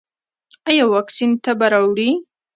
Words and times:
ایا 0.69 0.83
واکسین 0.93 1.31
تبه 1.43 1.67
راوړي؟ 1.73 2.09